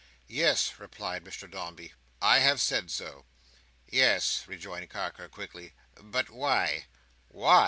[0.25, 1.93] "Yes," replied Mr Dombey.
[2.23, 3.27] "I have said so."
[3.87, 6.87] "Yes," rejoined Carker, quickly; "but why?"